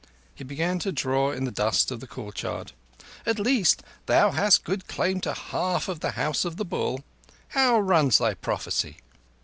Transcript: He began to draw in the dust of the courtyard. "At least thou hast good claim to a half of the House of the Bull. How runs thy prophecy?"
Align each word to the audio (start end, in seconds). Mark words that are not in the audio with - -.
He 0.33 0.43
began 0.43 0.79
to 0.79 0.91
draw 0.91 1.29
in 1.29 1.43
the 1.43 1.51
dust 1.51 1.91
of 1.91 1.99
the 1.99 2.07
courtyard. 2.07 2.71
"At 3.23 3.37
least 3.37 3.83
thou 4.07 4.31
hast 4.31 4.63
good 4.63 4.87
claim 4.87 5.21
to 5.21 5.29
a 5.29 5.35
half 5.35 5.87
of 5.87 5.99
the 5.99 6.13
House 6.13 6.43
of 6.43 6.57
the 6.57 6.65
Bull. 6.65 7.03
How 7.49 7.79
runs 7.79 8.17
thy 8.17 8.33
prophecy?" 8.33 8.97